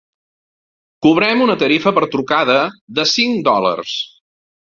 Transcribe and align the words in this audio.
Cobrem 1.05 1.43
una 1.47 1.55
tarifa 1.63 1.93
per 1.97 2.03
trucada 2.15 2.55
de 3.01 3.05
cinc 3.13 3.45
dòlars. 3.49 3.93